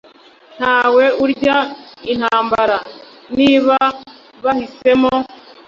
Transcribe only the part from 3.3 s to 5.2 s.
niba bahisemo